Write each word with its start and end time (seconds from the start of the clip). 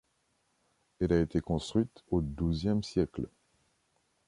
Elle 0.99 1.13
a 1.13 1.19
été 1.21 1.41
construite 1.41 2.03
au 2.09 2.21
douzième 2.21 2.81
siècle. 2.81 3.29